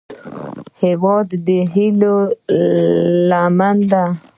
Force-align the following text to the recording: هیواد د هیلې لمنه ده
هیواد 0.81 1.27
د 1.47 1.49
هیلې 1.73 2.13
لمنه 3.29 3.85
ده 3.91 4.05